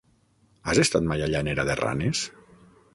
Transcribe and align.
Has 0.71 0.81
estat 0.85 1.07
mai 1.11 1.23
a 1.27 1.29
Llanera 1.35 1.67
de 1.71 1.77
Ranes? 1.85 2.27